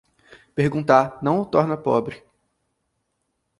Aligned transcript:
Perguntar 0.55 1.19
não 1.21 1.39
o 1.41 1.45
torna 1.45 1.77
pobre. 1.77 2.25